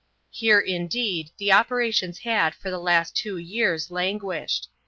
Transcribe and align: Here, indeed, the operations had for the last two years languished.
Here, 0.31 0.59
indeed, 0.59 1.29
the 1.37 1.51
operations 1.51 2.17
had 2.17 2.55
for 2.55 2.71
the 2.71 2.79
last 2.79 3.15
two 3.15 3.37
years 3.37 3.91
languished. 3.91 4.67